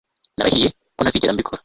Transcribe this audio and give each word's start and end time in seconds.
Narahiye 0.37 0.67
ko 0.95 1.01
ntazigera 1.01 1.35
mbikora 1.35 1.59